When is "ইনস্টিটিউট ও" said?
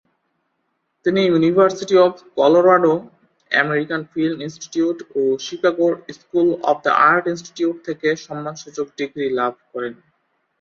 4.45-5.39